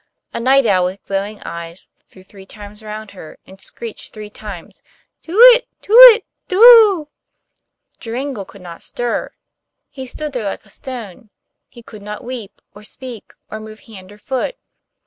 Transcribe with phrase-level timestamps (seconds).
[0.33, 4.81] A night owl with glowing eyes flew three times round her, and screeched three times
[5.21, 7.09] 'tu whit, tu whit, tu whoo.'
[7.99, 9.31] Joringel could not stir;
[9.91, 11.29] he stood there like a stone;
[11.69, 14.57] he could not weep, or speak, or move hand or foot.